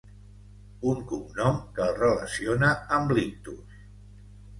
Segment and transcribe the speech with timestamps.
[0.91, 3.77] Un cognom que el relaciona amb l'Ictus.